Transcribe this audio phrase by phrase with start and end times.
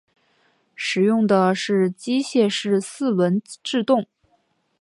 [0.73, 4.07] 使用的是机械式四轮制动。